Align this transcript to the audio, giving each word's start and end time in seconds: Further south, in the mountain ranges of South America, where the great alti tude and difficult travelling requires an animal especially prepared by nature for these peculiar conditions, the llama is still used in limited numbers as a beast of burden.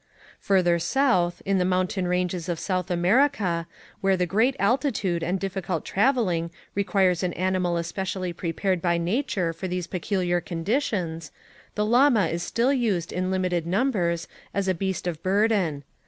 Further 0.39 0.79
south, 0.79 1.43
in 1.45 1.59
the 1.59 1.63
mountain 1.63 2.07
ranges 2.07 2.49
of 2.49 2.59
South 2.59 2.89
America, 2.89 3.67
where 3.99 4.17
the 4.17 4.25
great 4.25 4.55
alti 4.59 4.91
tude 4.91 5.21
and 5.21 5.39
difficult 5.39 5.85
travelling 5.85 6.49
requires 6.73 7.21
an 7.21 7.33
animal 7.33 7.77
especially 7.77 8.33
prepared 8.33 8.81
by 8.81 8.97
nature 8.97 9.53
for 9.53 9.67
these 9.67 9.85
peculiar 9.85 10.41
conditions, 10.41 11.31
the 11.75 11.85
llama 11.85 12.25
is 12.25 12.41
still 12.41 12.73
used 12.73 13.13
in 13.13 13.29
limited 13.29 13.67
numbers 13.67 14.27
as 14.55 14.67
a 14.67 14.73
beast 14.73 15.05
of 15.05 15.21
burden. 15.21 15.83